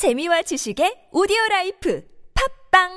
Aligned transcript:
재미와 0.00 0.40
지식의 0.40 1.10
오디오 1.12 1.36
라이프 1.50 2.00
팟빵 2.70 2.88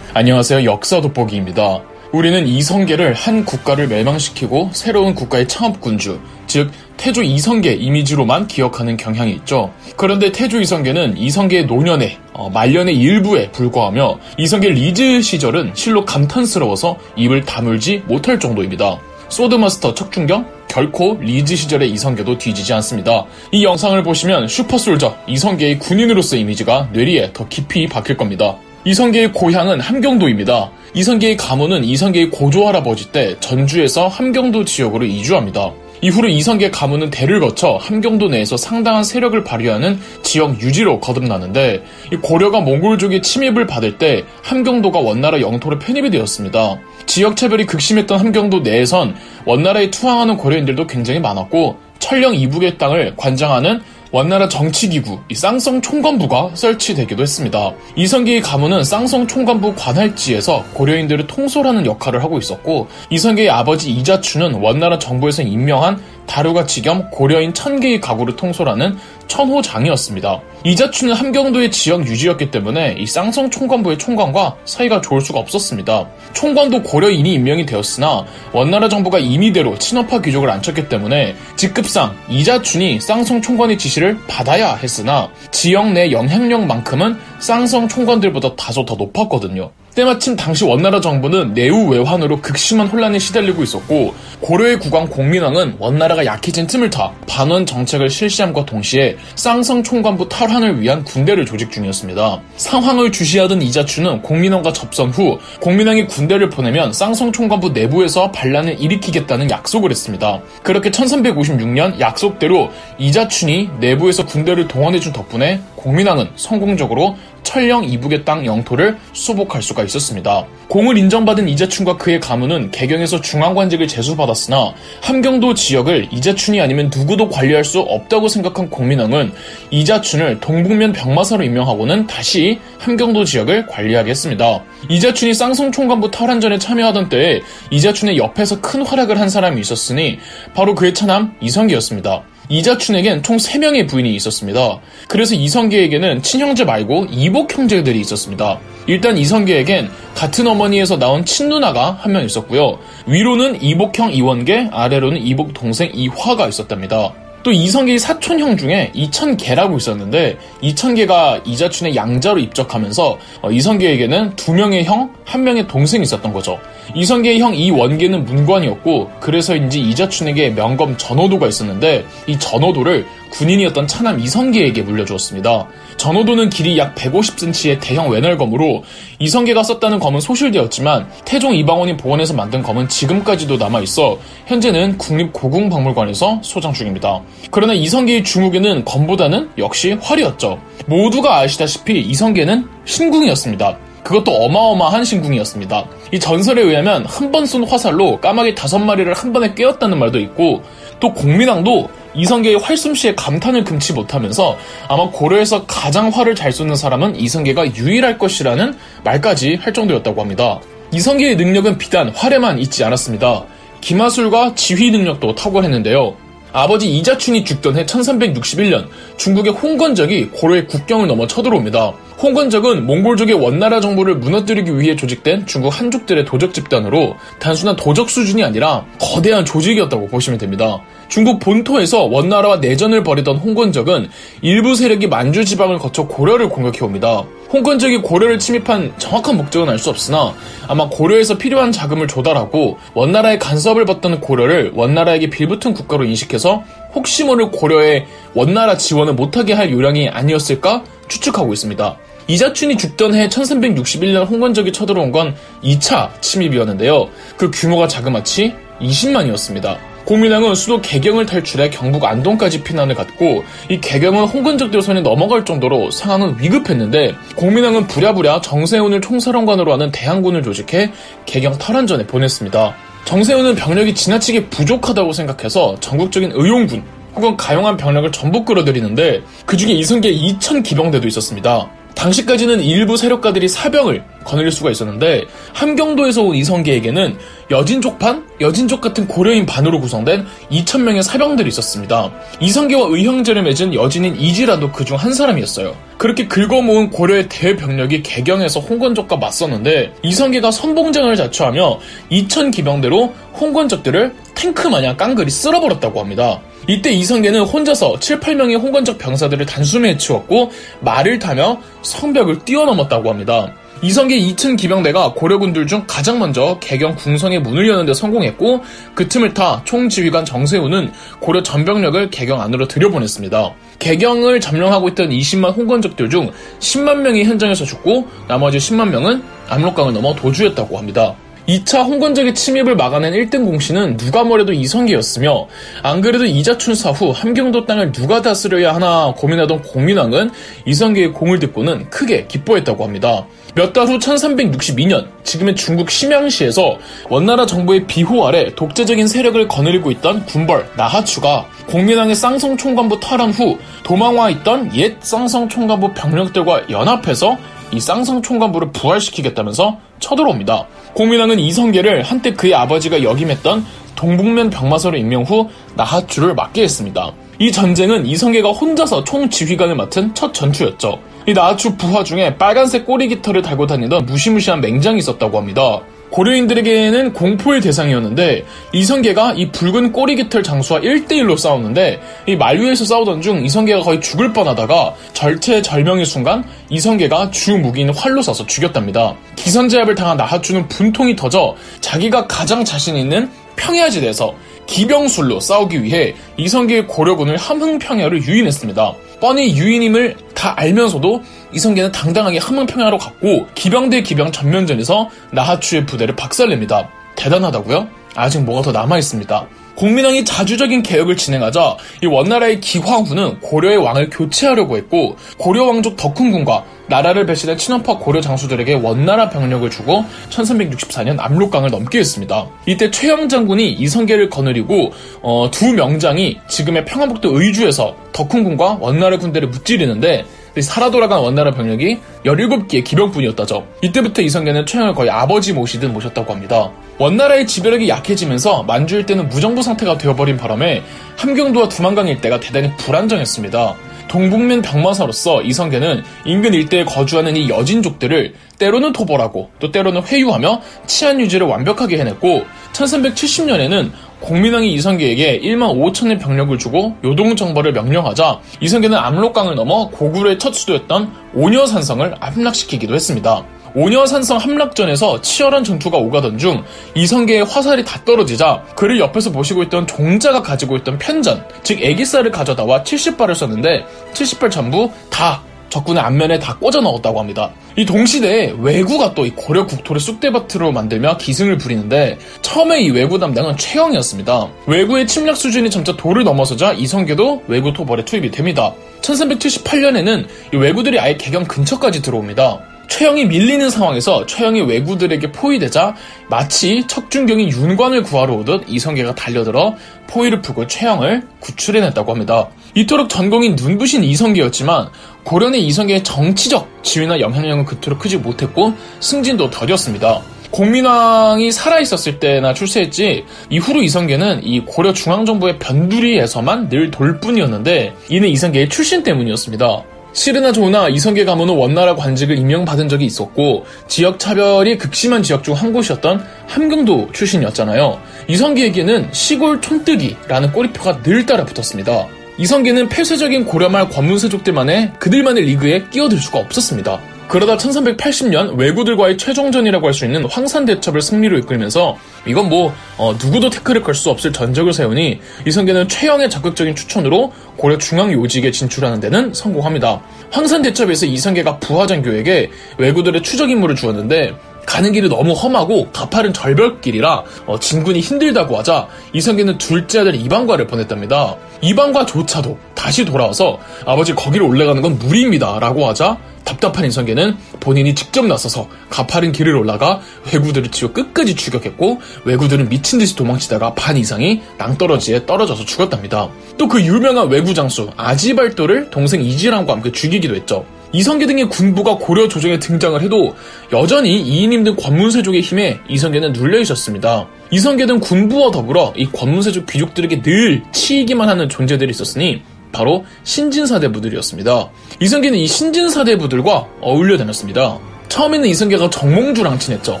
안녕하세요. 0.12 0.64
역사 0.64 1.00
돋보기입니다. 1.00 1.80
우리는 2.12 2.46
이성계를 2.46 3.14
한 3.14 3.46
국가를 3.46 3.88
멸망시키고 3.88 4.68
새로운 4.74 5.14
국가의 5.14 5.48
창업군주, 5.48 6.20
즉 6.46 6.70
태조 6.98 7.22
이성계 7.22 7.72
이미지로만 7.72 8.46
기억하는 8.46 8.98
경향이 8.98 9.32
있죠. 9.36 9.72
그런데 9.96 10.32
태조 10.32 10.60
이성계는 10.60 11.16
이성계의 11.16 11.64
노년에 11.64 12.18
어, 12.34 12.50
말년의 12.50 12.94
일부에 12.94 13.50
불과하며 13.52 14.18
이성계 14.36 14.68
리즈 14.68 15.22
시절은 15.22 15.72
실로 15.74 16.04
감탄스러워서 16.04 16.98
입을 17.16 17.46
다물지 17.46 18.02
못할 18.06 18.38
정도입니다. 18.38 19.00
sword 19.30 19.59
master 19.59 19.94
척준경 19.94 20.44
결코 20.68 21.16
리즈 21.20 21.56
시절의 21.56 21.90
이성계도 21.90 22.38
뒤지지 22.38 22.72
않습니다. 22.74 23.24
이 23.52 23.64
영상을 23.64 24.00
보시면 24.02 24.48
슈퍼솔저 24.48 25.16
이성계의 25.26 25.78
군인으로서의 25.78 26.42
이미지가 26.42 26.90
뇌리에 26.92 27.32
더 27.32 27.48
깊이 27.48 27.86
박힐 27.86 28.16
겁니다. 28.16 28.56
이성계의 28.84 29.32
고향은 29.32 29.80
함경도입니다. 29.80 30.70
이성계의 30.94 31.36
가문은 31.36 31.84
이성계의 31.84 32.30
고조 32.30 32.66
할아버지 32.66 33.12
때 33.12 33.36
전주에서 33.40 34.08
함경도 34.08 34.64
지역으로 34.64 35.04
이주합니다. 35.04 35.72
이후로 36.02 36.28
이성계 36.28 36.70
가문은 36.70 37.10
대를 37.10 37.40
거쳐 37.40 37.76
함경도 37.80 38.28
내에서 38.28 38.56
상당한 38.56 39.04
세력을 39.04 39.42
발휘하는 39.44 39.98
지역 40.22 40.60
유지로 40.60 41.00
거듭나는데 41.00 41.84
고려가 42.22 42.60
몽골족의 42.60 43.22
침입을 43.22 43.66
받을 43.66 43.98
때 43.98 44.24
함경도가 44.42 44.98
원나라 44.98 45.40
영토로 45.40 45.78
편입이 45.78 46.10
되었습니다. 46.10 46.78
지역 47.06 47.36
차별이 47.36 47.66
극심했던 47.66 48.18
함경도 48.18 48.60
내에선 48.60 49.14
원나라에 49.44 49.90
투항하는 49.90 50.36
고려인들도 50.36 50.86
굉장히 50.86 51.20
많았고 51.20 51.76
철령 51.98 52.34
이북의 52.34 52.78
땅을 52.78 53.14
관장하는 53.16 53.80
원나라 54.12 54.48
정치기구 54.48 55.20
쌍성 55.32 55.82
총관부가 55.82 56.50
설치되기도 56.54 57.22
했습니다. 57.22 57.72
이성계의 57.94 58.40
가문은 58.40 58.82
쌍성 58.82 59.28
총관부 59.28 59.74
관할지에서 59.76 60.64
고려인들을 60.74 61.28
통솔하는 61.28 61.86
역할을 61.86 62.22
하고 62.24 62.38
있었고 62.38 62.88
이성계의 63.10 63.50
아버지 63.50 63.92
이자추는 63.92 64.54
원나라 64.54 64.98
정부에서 64.98 65.42
임명한 65.42 66.02
다루가치 66.30 66.82
겸 66.82 67.10
고려인 67.10 67.52
천개의 67.52 68.00
가구를 68.00 68.36
통솔하는 68.36 68.96
천호장이었습니다. 69.26 70.40
이자추는 70.64 71.14
함경도의 71.14 71.72
지역 71.72 72.06
유지였기 72.06 72.52
때문에 72.52 72.94
이 72.98 73.06
쌍성 73.06 73.50
총관부의 73.50 73.98
총관과 73.98 74.56
사이가 74.64 75.00
좋을 75.00 75.20
수가 75.22 75.40
없었습니다. 75.40 76.06
총관도 76.32 76.84
고려인이 76.84 77.32
임명이 77.32 77.66
되었으나 77.66 78.24
원나라 78.52 78.88
정부가 78.88 79.18
임의대로 79.18 79.76
친업파 79.78 80.20
귀족을 80.20 80.48
앉혔기 80.50 80.88
때문에 80.88 81.34
직급상 81.56 82.14
이자춘이 82.28 83.00
쌍성 83.00 83.42
총관의 83.42 83.76
지시를 83.76 84.18
받아야 84.28 84.76
했으나 84.76 85.30
지역 85.50 85.90
내 85.92 86.12
영향력만큼은 86.12 87.18
쌍성 87.40 87.88
총관들보다 87.88 88.54
다소 88.54 88.84
더 88.84 88.94
높았거든요. 88.94 89.72
때마침 89.94 90.36
당시 90.36 90.64
원나라 90.64 91.00
정부는 91.00 91.52
내후 91.54 91.88
외환으로 91.88 92.40
극심한 92.40 92.86
혼란에 92.86 93.18
시달리고 93.18 93.62
있었고 93.62 94.14
고려의 94.40 94.78
국왕 94.78 95.08
공민왕은 95.08 95.76
원나라가 95.78 96.24
약해진 96.24 96.66
틈을 96.66 96.90
타 96.90 97.12
반원 97.26 97.66
정책을 97.66 98.08
실시함과 98.08 98.66
동시에 98.66 99.16
쌍성 99.34 99.82
총관부 99.82 100.28
탈환을 100.28 100.80
위한 100.80 101.04
군대를 101.04 101.44
조직 101.44 101.72
중이었습니다. 101.72 102.40
상황을 102.56 103.10
주시하던 103.10 103.62
이자추는 103.62 104.22
공민왕과 104.22 104.72
접선 104.72 105.10
후 105.10 105.38
공민왕이 105.60 106.06
군대를 106.06 106.50
보내면 106.50 106.92
쌍성 106.92 107.32
총관부 107.32 107.70
내부에서 107.70 108.30
반란을 108.30 108.80
일으키겠다는 108.80 109.50
약속을 109.50 109.90
했습니다. 109.90 110.40
그렇게 110.62 110.90
1356년 110.90 111.98
약속대로 111.98 112.70
이자춘이 112.98 113.70
내부에서 113.80 114.24
군대를 114.24 114.68
동원해준 114.68 115.12
덕분에 115.12 115.60
공민왕은 115.76 116.30
성공적으로 116.36 117.16
철령 117.42 117.84
이북의 117.84 118.24
땅 118.24 118.44
영토를 118.46 118.96
수복할 119.12 119.62
수가 119.62 119.84
있었습니다. 119.84 120.46
공을 120.68 120.96
인정받은 120.96 121.48
이자춘과 121.48 121.96
그의 121.96 122.20
가문은 122.20 122.70
개경에서 122.70 123.20
중앙관직을 123.20 123.88
제수받았으나 123.88 124.72
함경도 125.02 125.54
지역을 125.54 126.08
이자춘이 126.12 126.60
아니면 126.60 126.90
누구도 126.94 127.28
관리할 127.28 127.64
수 127.64 127.80
없다고 127.80 128.28
생각한 128.28 128.70
공민왕은 128.70 129.32
이자춘을 129.70 130.38
동북면 130.40 130.92
병마사로 130.92 131.42
임명하고는 131.42 132.06
다시 132.06 132.60
함경도 132.78 133.24
지역을 133.24 133.66
관리하게 133.66 134.10
했습니다. 134.10 134.62
이자춘이 134.88 135.34
쌍성 135.34 135.72
총관부 135.72 136.10
탈환전에 136.10 136.58
참여하던 136.58 137.08
때에 137.08 137.40
이자춘의 137.70 138.16
옆에서 138.16 138.60
큰 138.60 138.82
활약을 138.82 139.18
한 139.18 139.28
사람이 139.28 139.60
있었으니 139.60 140.18
바로 140.54 140.74
그의 140.74 140.94
차남 140.94 141.34
이성계였습니다. 141.40 142.22
이자춘에겐 142.50 143.22
총 143.22 143.36
3명의 143.36 143.88
부인이 143.88 144.12
있었습니다. 144.16 144.80
그래서 145.08 145.34
이성계에게는 145.34 146.22
친형제 146.22 146.64
말고 146.64 147.06
이복 147.10 147.56
형제들이 147.56 147.98
있었습니다. 148.00 148.58
일단 148.86 149.16
이성계에겐 149.16 149.88
같은 150.14 150.46
어머니에서 150.46 150.98
나온 150.98 151.24
친누나가 151.24 151.96
한 152.00 152.10
명 152.10 152.24
있었고요. 152.24 152.78
위로는 153.06 153.62
이복형 153.62 154.12
이원계, 154.12 154.70
아래로는 154.72 155.22
이복 155.24 155.54
동생 155.54 155.90
이화가 155.94 156.48
있었답니다. 156.48 157.12
또 157.44 157.52
이성계의 157.52 157.98
사촌형 158.00 158.56
중에 158.58 158.90
이천계라고 158.94 159.78
있었는데 159.78 160.36
이천계가 160.60 161.42
이자춘의 161.46 161.94
양자로 161.96 162.38
입적하면서 162.40 163.18
어, 163.42 163.50
이성계에게는 163.50 164.34
두 164.36 164.52
명의 164.52 164.84
형, 164.84 165.14
한 165.30 165.44
명의 165.44 165.64
동생이 165.68 166.02
있었던 166.02 166.32
거죠. 166.32 166.58
이성계의 166.92 167.38
형 167.38 167.54
이원계는 167.54 168.24
문관이었고 168.24 169.12
그래서인지 169.20 169.80
이자춘에게 169.80 170.50
명검 170.50 170.96
전호도가 170.96 171.46
있었는데 171.46 172.04
이 172.26 172.36
전호도를 172.36 173.06
군인이었던 173.30 173.86
차남 173.86 174.18
이성계에게 174.18 174.82
물려주었습니다. 174.82 175.68
전호도는 175.98 176.50
길이 176.50 176.76
약 176.78 176.96
150cm의 176.96 177.78
대형 177.80 178.10
외날검으로 178.10 178.82
이성계가 179.20 179.62
썼다는 179.62 180.00
검은 180.00 180.18
소실되었지만 180.18 181.08
태종 181.24 181.54
이방원이 181.54 181.96
복원해서 181.96 182.34
만든 182.34 182.60
검은 182.64 182.88
지금까지도 182.88 183.56
남아있어 183.56 184.18
현재는 184.46 184.98
국립고궁박물관에서 184.98 186.40
소장 186.42 186.72
중입니다. 186.72 187.20
그러나 187.52 187.72
이성계의 187.72 188.24
중국에는 188.24 188.84
검보다는 188.84 189.50
역시 189.58 189.92
활이었죠. 189.92 190.60
모두가 190.86 191.38
아시다시피 191.38 192.00
이성계는 192.00 192.66
신궁이었습니다. 192.84 193.89
그것도 194.02 194.32
어마어마한 194.44 195.04
신궁이었습니다. 195.04 195.84
이 196.12 196.18
전설에 196.18 196.62
의하면 196.62 197.04
한 197.06 197.30
번 197.30 197.44
쏜 197.46 197.64
화살로 197.64 198.20
까마귀 198.20 198.54
다섯 198.54 198.78
마리를 198.78 199.12
한 199.14 199.32
번에 199.32 199.54
깨었다는 199.54 199.98
말도 199.98 200.18
있고 200.20 200.62
또 201.00 201.12
공민왕도 201.14 201.88
이성계의 202.14 202.56
활솜씨에 202.56 203.14
감탄을 203.14 203.64
금치 203.64 203.92
못하면서 203.92 204.56
아마 204.88 205.08
고려에서 205.10 205.64
가장 205.66 206.08
활을 206.08 206.34
잘 206.34 206.50
쏘는 206.52 206.74
사람은 206.74 207.16
이성계가 207.16 207.74
유일할 207.76 208.18
것이라는 208.18 208.76
말까지 209.04 209.56
할 209.60 209.72
정도였다고 209.72 210.20
합니다. 210.20 210.60
이성계의 210.92 211.36
능력은 211.36 211.78
비단 211.78 212.08
활에만 212.10 212.58
있지 212.58 212.82
않았습니다. 212.84 213.44
기마술과 213.80 214.54
지휘 214.56 214.90
능력도 214.90 215.34
탁월했는데요. 215.36 216.16
아버지 216.52 216.90
이자춘이 216.98 217.44
죽던 217.44 217.76
해 217.78 217.86
1361년 217.86 218.88
중국의 219.16 219.52
홍건적이 219.52 220.30
고려의 220.32 220.66
국경을 220.66 221.06
넘어 221.06 221.28
쳐들어옵니다. 221.28 221.92
홍건적은 222.22 222.84
몽골족의 222.84 223.34
원나라 223.34 223.80
정부를 223.80 224.16
무너뜨리기 224.16 224.78
위해 224.78 224.94
조직된 224.94 225.46
중국 225.46 225.68
한족들의 225.70 226.26
도적 226.26 226.52
집단으로 226.52 227.16
단순한 227.38 227.76
도적 227.76 228.10
수준이 228.10 228.44
아니라 228.44 228.84
거대한 229.00 229.46
조직이었다고 229.46 230.08
보시면 230.08 230.38
됩니다. 230.38 230.82
중국 231.08 231.40
본토에서 231.40 232.04
원나라와 232.04 232.58
내전을 232.58 233.02
벌이던 233.04 233.38
홍건적은 233.38 234.10
일부 234.42 234.76
세력이 234.76 235.06
만주 235.06 235.46
지방을 235.46 235.78
거쳐 235.78 236.06
고려를 236.06 236.50
공격해 236.50 236.84
옵니다. 236.84 237.24
홍건적이 237.50 237.98
고려를 237.98 238.38
침입한 238.38 238.92
정확한 238.98 239.38
목적은 239.38 239.70
알 239.70 239.78
수 239.78 239.88
없으나 239.88 240.34
아마 240.68 240.90
고려에서 240.90 241.38
필요한 241.38 241.72
자금을 241.72 242.06
조달하고 242.06 242.76
원나라의 242.92 243.38
간섭을 243.38 243.86
받던 243.86 244.20
고려를 244.20 244.72
원나라에게 244.74 245.30
빌붙은 245.30 245.72
국가로 245.72 246.04
인식해서 246.04 246.64
혹시 246.94 247.24
모를 247.24 247.50
고려에 247.50 248.04
원나라 248.34 248.76
지원을 248.76 249.14
못하게 249.14 249.54
할 249.54 249.72
요량이 249.72 250.10
아니었을까 250.10 250.84
추측하고 251.08 251.54
있습니다. 251.54 251.96
이자춘이 252.30 252.76
죽던 252.76 253.16
해 253.16 253.28
1361년 253.28 254.24
홍건적이 254.30 254.70
쳐들어온 254.70 255.10
건 255.10 255.34
2차 255.64 256.10
침입이었는데요. 256.20 257.08
그 257.36 257.50
규모가 257.50 257.88
자그마치 257.88 258.54
20만이었습니다. 258.80 259.78
고민왕은 260.04 260.54
수도 260.54 260.80
개경을 260.80 261.26
탈출해 261.26 261.70
경북 261.70 262.04
안동까지 262.04 262.62
피난을 262.62 262.94
갔고 262.94 263.42
이 263.68 263.80
개경은 263.80 264.26
홍건적들 264.26 264.80
손에 264.80 265.00
넘어갈 265.00 265.44
정도로 265.44 265.90
상황은 265.90 266.36
위급했는데 266.38 267.16
공민왕은 267.34 267.88
부랴부랴 267.88 268.42
정세훈을 268.42 269.00
총사령관으로 269.00 269.72
하는 269.72 269.90
대항군을 269.90 270.44
조직해 270.44 270.92
개경 271.26 271.58
탈환전에 271.58 272.06
보냈습니다. 272.06 272.76
정세훈은 273.06 273.56
병력이 273.56 273.92
지나치게 273.96 274.50
부족하다고 274.50 275.12
생각해서 275.12 275.74
전국적인 275.80 276.30
의용군 276.32 276.84
혹은 277.16 277.36
가용한 277.36 277.76
병력을 277.76 278.12
전부 278.12 278.44
끌어들이는데 278.44 279.22
그 279.46 279.56
중에 279.56 279.72
이성계 279.72 280.12
2천 280.14 280.62
기병대도 280.62 281.08
있었습니다. 281.08 281.68
당시까지는 281.94 282.60
일부 282.60 282.96
세력가들이 282.96 283.48
사병을 283.48 284.04
거느릴 284.24 284.50
수가 284.50 284.70
있었는데 284.70 285.24
함경도에서 285.52 286.22
온 286.22 286.36
이성계에게는 286.36 287.18
여진족판, 287.50 288.26
여진족 288.40 288.80
같은 288.80 289.08
고려인 289.08 289.44
반으로 289.44 289.80
구성된 289.80 290.26
2천명의 290.50 291.02
사병들이 291.02 291.48
있었습니다. 291.48 292.12
이성계와 292.40 292.86
의형제를 292.88 293.42
맺은 293.42 293.74
여진인 293.74 294.16
이지라도 294.16 294.70
그중 294.70 294.96
한 294.96 295.12
사람이었어요. 295.12 295.76
그렇게 295.98 296.26
긁어모은 296.28 296.90
고려의 296.90 297.28
대병력이 297.28 298.02
개경에서 298.02 298.60
홍건적과 298.60 299.16
맞섰는데 299.16 299.94
이성계가 300.02 300.50
선봉장을 300.50 301.14
자처하며 301.16 301.80
2천 302.10 302.52
기병대로 302.52 303.12
홍건적들을 303.38 304.14
탱크 304.34 304.68
마냥 304.68 304.96
깡그리 304.96 305.30
쓸어버렸다고 305.30 306.00
합니다. 306.00 306.40
이때 306.68 306.90
이성계는 306.92 307.42
혼자서 307.42 307.98
7, 308.00 308.20
8명의 308.20 308.60
홍건적 308.60 308.98
병사들을 308.98 309.46
단숨에 309.46 309.90
해치웠고 309.90 310.50
말을 310.80 311.18
타며 311.18 311.60
성벽을 311.82 312.40
뛰어넘었다고 312.44 313.10
합니다. 313.10 313.52
이성계 313.82 314.18
2층 314.20 314.58
기병대가 314.58 315.14
고려군들 315.14 315.66
중 315.66 315.84
가장 315.86 316.18
먼저 316.18 316.58
개경 316.60 316.94
궁성의 316.96 317.40
문을 317.40 317.66
여는데 317.66 317.94
성공했고 317.94 318.62
그 318.94 319.08
틈을 319.08 319.32
타 319.32 319.62
총지휘관 319.64 320.26
정세우는 320.26 320.92
고려 321.18 321.42
전병력을 321.42 322.10
개경 322.10 322.42
안으로 322.42 322.68
들여보냈습니다. 322.68 323.54
개경을 323.78 324.40
점령하고 324.40 324.90
있던 324.90 325.08
20만 325.08 325.56
홍건적들 325.56 326.10
중 326.10 326.30
10만 326.58 326.98
명이 326.98 327.24
현장에서 327.24 327.64
죽고 327.64 328.06
나머지 328.28 328.58
10만 328.58 328.90
명은 328.90 329.22
압록강을 329.48 329.94
넘어 329.94 330.14
도주했다고 330.14 330.76
합니다. 330.76 331.14
2차 331.48 331.84
홍건적의 331.84 332.34
침입을 332.34 332.76
막아낸 332.76 333.12
1등 333.12 333.44
공신은 333.44 333.96
누가 333.96 334.22
뭐래도 334.22 334.52
이성계였으며 334.52 335.48
안 335.82 336.00
그래도 336.00 336.24
이자춘 336.24 336.74
사 336.74 336.90
후 336.90 337.10
함경도 337.10 337.66
땅을 337.66 337.92
누가 337.92 338.20
다스려야 338.22 338.74
하나 338.74 339.14
고민하던 339.16 339.62
공민왕은 339.62 340.30
이성계의 340.66 341.12
공을 341.12 341.38
듣고는 341.38 341.88
크게 341.90 342.26
기뻐했다고 342.26 342.84
합니다. 342.84 343.26
몇 343.54 343.72
달 343.72 343.88
후 343.88 343.98
1362년 343.98 345.08
지금의 345.24 345.56
중국 345.56 345.90
심양시에서 345.90 346.78
원나라 347.08 347.46
정부의 347.46 347.86
비호 347.86 348.26
아래 348.26 348.54
독재적인 348.54 349.08
세력을 349.08 349.48
거느리고 349.48 349.90
있던 349.90 350.24
군벌 350.26 350.68
나하추가 350.76 351.46
공민왕의 351.68 352.14
쌍성 352.14 352.56
총관부 352.56 353.00
탈환 353.00 353.30
후 353.32 353.58
도망와 353.82 354.30
있던 354.30 354.74
옛 354.76 354.96
쌍성 355.00 355.48
총관부 355.48 355.94
병력들과 355.94 356.70
연합해서 356.70 357.36
이 357.72 357.80
쌍성 357.80 358.22
총관부를 358.22 358.70
부활시키겠다면서 358.72 359.78
쳐들어옵니다. 360.00 360.66
공민왕은 360.94 361.38
이성계를 361.38 362.02
한때 362.02 362.32
그의 362.32 362.54
아버지가 362.54 363.02
역임했던 363.02 363.64
동북면 363.94 364.50
병마서로 364.50 364.96
임명 364.96 365.22
후 365.22 365.48
나하추를 365.76 366.34
맡게 366.34 366.62
했습니다. 366.62 367.12
이 367.38 367.52
전쟁은 367.52 368.06
이성계가 368.06 368.50
혼자서 368.50 369.04
총지휘관을 369.04 369.74
맡은 369.76 370.14
첫 370.14 370.32
전투였죠. 370.34 370.98
이 371.26 371.32
나하추 371.32 371.76
부하 371.76 372.02
중에 372.02 372.36
빨간색 372.36 372.86
꼬리 372.86 373.08
깃털을 373.08 373.42
달고 373.42 373.66
다니던 373.66 374.06
무시무시한 374.06 374.60
맹장이 374.60 374.98
있었다고 374.98 375.38
합니다. 375.38 375.80
고려인들에게는 376.10 377.12
공포의 377.12 377.60
대상이었는데 377.60 378.44
이성계가 378.72 379.34
이 379.34 379.50
붉은 379.50 379.92
꼬리 379.92 380.16
깃털 380.16 380.42
장수와 380.42 380.80
1대1로 380.80 381.38
싸웠는데 381.38 382.00
이 382.26 382.36
말위에서 382.36 382.84
싸우던 382.84 383.22
중 383.22 383.44
이성계가 383.44 383.82
거의 383.82 384.00
죽을 384.00 384.32
뻔하다가 384.32 384.94
절체절명의 385.12 386.04
순간 386.04 386.44
이성계가 386.68 387.30
주 387.30 387.56
무기인 387.56 387.90
활로 387.90 388.20
쏴서 388.20 388.46
죽였답니다. 388.46 389.14
기선제압을 389.36 389.94
당한 389.94 390.16
나하추는 390.16 390.68
분통이 390.68 391.16
터져 391.16 391.54
자기가 391.80 392.26
가장 392.26 392.64
자신 392.64 392.96
있는 392.96 393.30
평야지대에서 393.56 394.34
기병술로 394.70 395.40
싸우기 395.40 395.82
위해 395.82 396.14
이성계의 396.36 396.86
고려군을 396.86 397.36
함흥평야로 397.36 398.22
유인했습니다. 398.22 398.94
뻔히 399.20 399.56
유인임을 399.56 400.16
다 400.34 400.54
알면서도 400.56 401.22
이성계는 401.52 401.92
당당하게 401.92 402.38
함흥평야로 402.38 402.96
갔고 402.96 403.48
기병 403.54 403.90
대 403.90 404.02
기병 404.02 404.30
전면전에서 404.30 405.10
나하추의 405.32 405.86
부대를 405.86 406.14
박살냅니다. 406.14 406.88
대단하다고요? 407.16 407.88
아직 408.14 408.42
뭐가 408.42 408.62
더 408.62 408.72
남아있습니다. 408.72 409.46
공민왕이 409.76 410.24
자주적인 410.24 410.82
개혁을 410.82 411.16
진행하자 411.16 411.76
이 412.02 412.06
원나라의 412.06 412.60
기황후는 412.60 413.40
고려의 413.40 413.78
왕을 413.78 414.10
교체하려고 414.10 414.76
했고 414.76 415.16
고려 415.38 415.64
왕족 415.64 415.96
덕훈군과 415.96 416.64
나라를 416.88 417.24
배신한 417.24 417.56
친원파 417.56 417.98
고려 417.98 418.20
장수들에게 418.20 418.74
원나라 418.74 419.30
병력을 419.30 419.68
주고 419.70 420.04
1364년 420.28 421.20
압록강을 421.20 421.70
넘게 421.70 422.00
했습니다. 422.00 422.48
이때 422.66 422.90
최영 422.90 423.28
장군이 423.28 423.72
이성계를 423.72 424.28
거느리고 424.28 424.92
어, 425.22 425.50
두 425.52 425.72
명장이 425.72 426.38
지금의 426.48 426.84
평안북도 426.84 427.40
의주에서 427.40 427.94
덕훈군과 428.12 428.78
원나라 428.80 429.18
군대를 429.18 429.48
무찌르는데 429.48 430.24
살아 430.60 430.90
돌아간 430.90 431.20
원나라 431.20 431.52
병력이 431.52 431.98
17개의 432.24 432.84
기병뿐이었다죠. 432.84 433.66
이때부터 433.82 434.22
이성계는 434.22 434.66
최영을 434.66 434.94
거의 434.94 435.10
아버지 435.10 435.52
모시듯 435.52 435.90
모셨다고 435.90 436.32
합니다. 436.32 436.70
원나라의 436.98 437.46
지배력이 437.46 437.88
약해지면서 437.88 438.64
만주 438.64 438.96
일대는 438.96 439.28
무정부 439.28 439.62
상태가 439.62 439.96
되어버린 439.96 440.36
바람에 440.36 440.82
함경도와 441.16 441.68
두만강 441.68 442.08
일대가 442.08 442.40
대단히 442.40 442.76
불안정했습니다. 442.76 443.76
동북면 444.08 444.62
병마사로서 444.62 445.42
이성계는 445.42 446.02
인근 446.24 446.52
일대에 446.52 446.84
거주하는 446.84 447.36
이 447.36 447.48
여진족들을 447.48 448.34
때로는 448.58 448.92
토벌하고 448.92 449.50
또 449.60 449.70
때로는 449.70 450.02
회유하며 450.02 450.60
치안 450.86 451.20
유지를 451.20 451.46
완벽하게 451.46 451.98
해냈고 451.98 452.44
1370년에는 452.72 453.92
공민왕이 454.20 454.72
이성계에게 454.74 455.40
1만 455.40 455.76
5천의 455.76 456.20
병력을 456.20 456.56
주고 456.58 456.96
요동 457.04 457.36
정벌을 457.36 457.72
명령하자 457.72 458.40
이성계는 458.60 458.96
압록강을 458.96 459.54
넘어 459.54 459.88
고구려의 459.88 460.38
첫 460.38 460.54
수도였던 460.54 461.12
오녀산성을 461.34 462.14
함락시키기도 462.20 462.94
했습니다. 462.94 463.44
오녀산성 463.74 464.38
함락전에서 464.38 465.20
치열한 465.20 465.64
전투가 465.64 465.98
오가던 465.98 466.38
중 466.38 466.64
이성계의 466.94 467.44
화살이 467.44 467.84
다 467.84 468.02
떨어지자 468.04 468.64
그를 468.76 468.98
옆에서 468.98 469.30
모시고 469.30 469.62
있던 469.64 469.86
종자가 469.86 470.42
가지고 470.42 470.76
있던 470.78 470.98
편전, 470.98 471.44
즉 471.62 471.80
애기살을 471.80 472.30
가져다와 472.30 472.82
70발을 472.82 473.34
쐈는데 473.34 473.86
70발 474.12 474.50
전부 474.50 474.90
다 475.08 475.42
적군의 475.70 476.02
앞면에 476.02 476.38
다 476.38 476.56
꽂아 476.58 476.80
넣었다고 476.82 477.18
합니다. 477.20 477.52
이 477.76 477.86
동시대에 477.86 478.54
왜구가 478.58 479.14
또 479.14 479.24
이 479.24 479.30
고려 479.36 479.66
국토를 479.66 480.00
쑥대밭으로 480.00 480.72
만들며 480.72 481.16
기승을 481.18 481.58
부리는데 481.58 482.18
처음에 482.42 482.80
이 482.82 482.90
왜구 482.90 483.18
담당은 483.18 483.56
최영이었습니다. 483.56 484.48
왜구의 484.66 485.06
침략 485.06 485.36
수준이 485.36 485.70
점차 485.70 485.96
도를 485.96 486.24
넘어서자 486.24 486.72
이성계도 486.72 487.44
왜구 487.48 487.72
토벌에 487.72 488.04
투입이 488.04 488.30
됩니다. 488.30 488.72
1378년에는 489.02 490.26
이 490.52 490.56
왜구들이 490.56 490.98
아예 490.98 491.16
개경 491.16 491.44
근처까지 491.44 492.02
들어옵니다. 492.02 492.60
최영이 492.90 493.26
밀리는 493.26 493.70
상황에서 493.70 494.26
최영이 494.26 494.62
왜구들에게 494.62 495.32
포위되자 495.32 495.94
마치 496.28 496.84
척준경이 496.86 497.48
윤관을 497.48 498.02
구하러 498.02 498.34
오듯 498.34 498.64
이성계가 498.66 499.14
달려들어 499.14 499.76
포위를 500.08 500.42
풀고 500.42 500.66
최영을 500.66 501.22
구출해냈다고 501.38 502.12
합니다. 502.12 502.48
이토록 502.74 503.08
전공인 503.08 503.54
눈부신 503.54 504.04
이성계였지만 504.04 504.88
고려의 505.24 505.64
이성계의 505.66 506.02
정치적 506.02 506.82
지위나 506.82 507.20
영향력은 507.20 507.64
그토록 507.64 508.00
크지 508.00 508.18
못했고 508.18 508.74
승진도 508.98 509.50
더뎠습니다. 509.50 510.20
공민왕이 510.50 511.52
살아있었을 511.52 512.18
때나 512.18 512.52
출세했지 512.54 513.24
이후로 513.50 513.84
이성계는 513.84 514.44
이 514.44 514.60
고려 514.64 514.92
중앙정부의 514.92 515.60
변두리에서만 515.60 516.68
늘 516.68 516.90
돌 516.90 517.20
뿐이었는데 517.20 517.94
이는 518.08 518.28
이성계의 518.28 518.68
출신 518.68 519.04
때문이었습니다. 519.04 519.84
실으나 520.12 520.52
좋으나 520.52 520.88
이성계 520.88 521.24
가문은 521.24 521.54
원나라 521.54 521.94
관직을 521.94 522.36
임명받은 522.36 522.88
적이 522.88 523.06
있었고 523.06 523.64
지역 523.88 524.18
차별이 524.18 524.76
극심한 524.78 525.22
지역 525.22 525.44
중 525.44 525.54
한 525.60 525.72
곳이었던 525.72 526.24
함경도 526.46 527.10
출신이었잖아요. 527.12 528.00
이성계에게는 528.28 529.08
시골 529.12 529.60
촌뜨기라는 529.60 530.52
꼬리표가 530.52 531.02
늘 531.02 531.26
따라 531.26 531.44
붙었습니다. 531.44 532.06
이성계는 532.38 532.88
폐쇄적인 532.88 533.44
고려말 533.44 533.90
관문세족들만의 533.90 534.92
그들만의 534.98 535.44
리그에 535.44 535.84
끼어들 535.90 536.16
수가 536.18 536.38
없었습니다. 536.38 536.98
그러다 537.30 537.56
1380년 537.56 538.56
왜구들과의 538.58 539.16
최종전이라고 539.16 539.86
할 539.86 539.94
수 539.94 540.04
있는 540.04 540.24
황산 540.24 540.64
대첩을 540.64 541.00
승리로 541.00 541.38
이끌면서 541.38 541.96
이건 542.26 542.48
뭐 542.48 542.72
어, 542.96 543.12
누구도 543.12 543.50
태클을 543.50 543.82
걸 543.82 543.94
수 543.94 544.08
없을 544.10 544.32
전적을 544.32 544.72
세우니 544.72 545.20
이성계는 545.46 545.88
최영의 545.88 546.30
적극적인 546.30 546.74
추천으로 546.74 547.32
고려 547.56 547.76
중앙 547.78 548.12
요직에 548.12 548.50
진출하는 548.50 548.98
데는 549.00 549.34
성공합니다. 549.34 550.00
황산 550.30 550.62
대첩에서 550.62 551.06
이성계가 551.06 551.58
부하장교에게 551.58 552.50
왜구들의 552.78 553.22
추적 553.22 553.50
임무를 553.50 553.76
주었는데 553.76 554.34
가는 554.66 554.92
길이 554.92 555.08
너무 555.08 555.32
험하고 555.32 555.90
가파른 555.92 556.32
절벽길이라 556.32 557.24
어, 557.46 557.58
진군이 557.58 558.00
힘들다고 558.00 558.58
하자 558.58 558.88
이성계는 559.12 559.58
둘째 559.58 560.00
아들 560.00 560.14
이방과를 560.14 560.66
보냈답니다. 560.66 561.36
이방과조차도 561.62 562.58
다시 562.74 563.04
돌아와서 563.04 563.58
아버지 563.84 564.14
거기를 564.14 564.46
올라가는 564.46 564.80
건 564.80 564.98
무리입니다 564.98 565.58
라고 565.60 565.86
하자 565.88 566.18
답답한 566.44 566.84
이성계는 566.86 567.36
본인이 567.60 567.94
직접 567.94 568.26
나서서 568.26 568.68
가파른 568.88 569.30
길을 569.30 569.54
올라가 569.54 570.00
왜구들을 570.32 570.70
치고 570.70 570.92
끝까지 570.94 571.36
추격했고 571.36 572.00
왜구들은 572.24 572.68
미친 572.70 572.98
듯이 572.98 573.14
도망치다가 573.14 573.74
반 573.74 573.96
이상이 573.96 574.40
낭떠러지에 574.58 575.26
떨어져서 575.26 575.64
죽었답니다. 575.64 576.30
또 576.58 576.70
그 576.70 576.80
유명한 576.82 577.28
왜구 577.28 577.52
장수 577.52 577.90
아지발도를 577.96 578.90
동생 578.90 579.22
이지랑과 579.22 579.72
함께 579.72 579.90
죽이기도 579.92 580.36
했죠. 580.36 580.64
이성계 580.92 581.26
등의 581.26 581.48
군부가 581.48 581.96
고려 581.96 582.28
조정에 582.28 582.58
등장을 582.58 583.00
해도 583.00 583.36
여전히 583.72 584.20
이인임 584.20 584.64
등 584.64 584.76
권문세족의 584.76 585.40
힘에 585.40 585.80
이성계는 585.88 586.32
눌려 586.32 586.58
있었습니다. 586.60 587.28
이성계 587.50 587.86
등 587.86 588.00
군부와 588.00 588.50
더불어 588.50 588.92
이 588.96 589.06
권문세족 589.06 589.66
귀족들에게 589.66 590.22
늘 590.22 590.62
치이기만 590.72 591.28
하는 591.28 591.48
존재들이 591.48 591.90
있었으니 591.90 592.42
바로 592.72 593.04
신진사대부들이었습니다. 593.24 594.70
이성계는 595.00 595.38
이 595.38 595.46
신진사대부들과 595.46 596.66
어울려 596.80 597.16
다녔습니다. 597.16 597.78
처음에는 598.08 598.48
이성계가 598.48 598.90
정몽주랑 598.90 599.58
친했죠. 599.58 600.00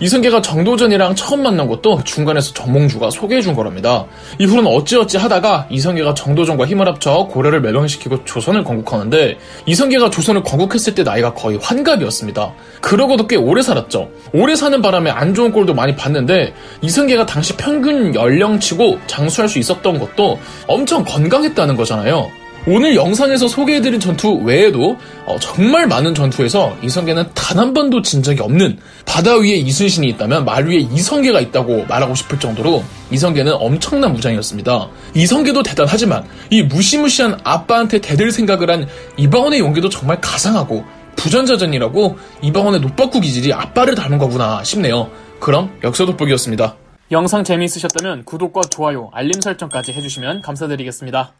이성계가 0.00 0.40
정도전이랑 0.40 1.14
처음 1.14 1.42
만난 1.42 1.68
것도 1.68 2.02
중간에서 2.04 2.54
정몽주가 2.54 3.10
소개해준 3.10 3.54
거랍니다. 3.54 4.06
이후로는 4.38 4.70
어찌어찌 4.72 5.18
하다가 5.18 5.66
이성계가 5.70 6.14
정도전과 6.14 6.66
힘을 6.66 6.88
합쳐 6.88 7.28
고려를 7.30 7.60
멸망시키고 7.60 8.24
조선을 8.24 8.64
건국하는데 8.64 9.36
이성계가 9.66 10.10
조선을 10.10 10.42
건국했을 10.42 10.94
때 10.94 11.02
나이가 11.02 11.34
거의 11.34 11.58
환갑이었습니다. 11.58 12.52
그러고도 12.80 13.26
꽤 13.26 13.36
오래 13.36 13.60
살았죠. 13.62 14.10
오래 14.32 14.56
사는 14.56 14.80
바람에 14.80 15.10
안 15.10 15.34
좋은 15.34 15.52
꼴도 15.52 15.74
많이 15.74 15.94
봤는데 15.94 16.54
이성계가 16.80 17.26
당시 17.26 17.56
평균 17.56 18.14
연령치고 18.14 19.00
장수할 19.06 19.48
수 19.48 19.58
있었던 19.58 19.98
것도 19.98 20.38
엄청 20.66 21.04
건강했다는 21.04 21.76
거잖아요. 21.76 22.39
오늘 22.66 22.94
영상에서 22.94 23.48
소개해드린 23.48 24.00
전투 24.00 24.34
외에도 24.34 24.96
어, 25.24 25.38
정말 25.40 25.86
많은 25.86 26.14
전투에서 26.14 26.76
이성계는 26.82 27.30
단 27.34 27.50
한 27.60 27.74
번도 27.74 28.00
진 28.02 28.22
적이 28.22 28.42
없는 28.42 28.78
바다 29.04 29.34
위에 29.34 29.56
이순신이 29.56 30.08
있다면 30.10 30.44
말 30.46 30.66
위에 30.66 30.76
이성계가 30.76 31.40
있다고 31.40 31.84
말하고 31.86 32.14
싶을 32.14 32.38
정도로 32.38 32.84
이성계는 33.10 33.52
엄청난 33.54 34.12
무장이었습니다. 34.14 34.88
이성계도 35.14 35.62
대단하지만 35.62 36.24
이 36.48 36.62
무시무시한 36.62 37.38
아빠한테 37.44 38.00
대들 38.00 38.30
생각을 38.30 38.70
한 38.70 38.86
이방원의 39.16 39.58
용기도 39.58 39.88
정말 39.90 40.20
가상하고 40.20 40.84
부전자전이라고 41.16 42.16
이방원의 42.40 42.80
노빠꾸 42.80 43.20
기질이 43.20 43.52
아빠를 43.52 43.94
닮은 43.94 44.16
거구나 44.18 44.62
싶네요. 44.64 45.10
그럼 45.40 45.76
역사 45.82 46.06
돋보기였습니다. 46.06 46.76
영상 47.10 47.42
재미있으셨다면 47.44 48.24
구독과 48.24 48.62
좋아요, 48.70 49.10
알림 49.12 49.40
설정까지 49.40 49.92
해주시면 49.92 50.40
감사드리겠습니다. 50.42 51.32